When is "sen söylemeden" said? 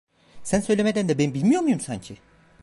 0.43-1.09